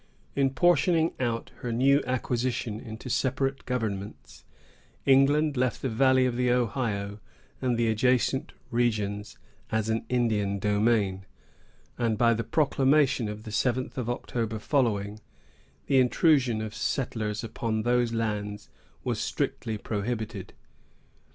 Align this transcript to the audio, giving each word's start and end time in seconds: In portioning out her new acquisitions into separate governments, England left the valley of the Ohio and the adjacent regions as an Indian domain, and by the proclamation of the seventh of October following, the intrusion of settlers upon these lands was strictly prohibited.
In 0.35 0.49
portioning 0.49 1.13
out 1.19 1.51
her 1.57 1.71
new 1.71 2.01
acquisitions 2.07 2.81
into 2.81 3.07
separate 3.07 3.67
governments, 3.67 4.43
England 5.05 5.55
left 5.55 5.83
the 5.83 5.89
valley 5.89 6.25
of 6.25 6.35
the 6.35 6.49
Ohio 6.49 7.19
and 7.61 7.77
the 7.77 7.87
adjacent 7.87 8.51
regions 8.71 9.37
as 9.71 9.89
an 9.89 10.03
Indian 10.09 10.57
domain, 10.57 11.27
and 11.99 12.17
by 12.17 12.33
the 12.33 12.43
proclamation 12.43 13.29
of 13.29 13.43
the 13.43 13.51
seventh 13.51 13.95
of 13.95 14.09
October 14.09 14.57
following, 14.57 15.19
the 15.85 15.99
intrusion 15.99 16.63
of 16.63 16.73
settlers 16.73 17.43
upon 17.43 17.83
these 17.83 18.11
lands 18.11 18.69
was 19.03 19.19
strictly 19.21 19.77
prohibited. 19.77 20.53